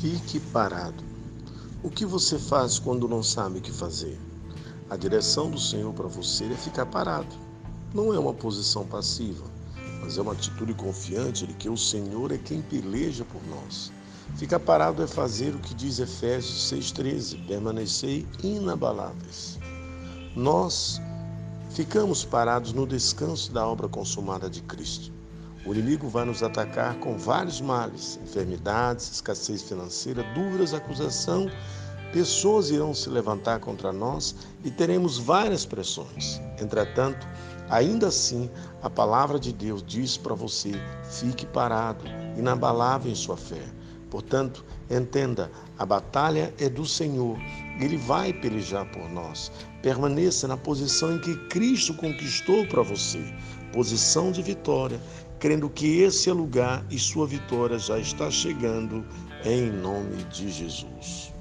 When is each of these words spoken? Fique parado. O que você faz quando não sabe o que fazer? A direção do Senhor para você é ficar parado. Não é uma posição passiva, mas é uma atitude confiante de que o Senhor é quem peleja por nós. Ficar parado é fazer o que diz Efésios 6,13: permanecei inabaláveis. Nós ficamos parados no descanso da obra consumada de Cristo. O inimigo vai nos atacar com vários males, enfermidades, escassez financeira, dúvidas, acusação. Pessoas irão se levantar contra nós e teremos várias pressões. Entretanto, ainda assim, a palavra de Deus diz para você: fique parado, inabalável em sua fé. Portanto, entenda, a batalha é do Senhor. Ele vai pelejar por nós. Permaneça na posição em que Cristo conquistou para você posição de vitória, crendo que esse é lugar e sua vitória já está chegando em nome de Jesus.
Fique 0.00 0.40
parado. 0.40 1.04
O 1.82 1.90
que 1.90 2.06
você 2.06 2.38
faz 2.38 2.78
quando 2.78 3.06
não 3.06 3.22
sabe 3.22 3.58
o 3.58 3.60
que 3.60 3.70
fazer? 3.70 4.18
A 4.88 4.96
direção 4.96 5.50
do 5.50 5.60
Senhor 5.60 5.92
para 5.92 6.08
você 6.08 6.46
é 6.46 6.56
ficar 6.56 6.86
parado. 6.86 7.36
Não 7.92 8.14
é 8.14 8.18
uma 8.18 8.32
posição 8.32 8.86
passiva, 8.86 9.44
mas 10.00 10.16
é 10.16 10.22
uma 10.22 10.32
atitude 10.32 10.72
confiante 10.72 11.46
de 11.46 11.52
que 11.52 11.68
o 11.68 11.76
Senhor 11.76 12.32
é 12.32 12.38
quem 12.38 12.62
peleja 12.62 13.26
por 13.26 13.46
nós. 13.46 13.92
Ficar 14.36 14.58
parado 14.60 15.02
é 15.02 15.06
fazer 15.06 15.54
o 15.54 15.58
que 15.58 15.74
diz 15.74 15.98
Efésios 15.98 16.72
6,13: 16.72 17.46
permanecei 17.46 18.26
inabaláveis. 18.42 19.58
Nós 20.34 20.98
ficamos 21.68 22.24
parados 22.24 22.72
no 22.72 22.86
descanso 22.86 23.52
da 23.52 23.66
obra 23.66 23.86
consumada 23.86 24.48
de 24.48 24.62
Cristo. 24.62 25.19
O 25.66 25.74
inimigo 25.74 26.08
vai 26.08 26.24
nos 26.24 26.42
atacar 26.42 26.94
com 27.00 27.18
vários 27.18 27.60
males, 27.60 28.18
enfermidades, 28.22 29.10
escassez 29.10 29.62
financeira, 29.62 30.22
dúvidas, 30.34 30.72
acusação. 30.72 31.50
Pessoas 32.14 32.70
irão 32.70 32.94
se 32.94 33.10
levantar 33.10 33.60
contra 33.60 33.92
nós 33.92 34.34
e 34.64 34.70
teremos 34.70 35.18
várias 35.18 35.66
pressões. 35.66 36.40
Entretanto, 36.58 37.28
ainda 37.68 38.08
assim, 38.08 38.50
a 38.82 38.88
palavra 38.88 39.38
de 39.38 39.52
Deus 39.52 39.84
diz 39.86 40.16
para 40.16 40.34
você: 40.34 40.72
fique 41.04 41.44
parado, 41.44 42.06
inabalável 42.38 43.12
em 43.12 43.14
sua 43.14 43.36
fé. 43.36 43.62
Portanto, 44.08 44.64
entenda, 44.90 45.52
a 45.78 45.84
batalha 45.84 46.54
é 46.58 46.70
do 46.70 46.86
Senhor. 46.86 47.36
Ele 47.78 47.98
vai 47.98 48.32
pelejar 48.32 48.90
por 48.90 49.08
nós. 49.10 49.52
Permaneça 49.82 50.48
na 50.48 50.56
posição 50.56 51.14
em 51.14 51.20
que 51.20 51.36
Cristo 51.48 51.94
conquistou 51.94 52.66
para 52.66 52.82
você 52.82 53.22
posição 53.72 54.30
de 54.32 54.42
vitória, 54.42 55.00
crendo 55.40 55.70
que 55.70 56.02
esse 56.02 56.28
é 56.28 56.32
lugar 56.32 56.84
e 56.90 56.98
sua 56.98 57.26
vitória 57.26 57.78
já 57.78 57.98
está 57.98 58.30
chegando 58.30 59.04
em 59.44 59.72
nome 59.72 60.22
de 60.24 60.50
Jesus. 60.50 61.32